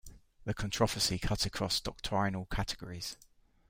[0.45, 3.17] The controversy cut across doctrinal categories.